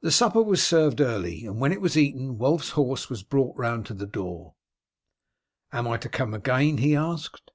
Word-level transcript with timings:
The 0.00 0.10
supper 0.10 0.42
was 0.42 0.64
served 0.66 1.00
early, 1.00 1.46
and 1.46 1.60
when 1.60 1.70
it 1.70 1.80
was 1.80 1.96
eaten 1.96 2.38
Wulf's 2.38 2.70
horse 2.70 3.08
was 3.08 3.22
brought 3.22 3.56
round 3.56 3.86
to 3.86 3.94
the 3.94 4.04
door. 4.04 4.56
"Am 5.72 5.86
I 5.86 5.96
to 5.98 6.08
come 6.08 6.34
again?" 6.34 6.78
he 6.78 6.96
asked. 6.96 7.52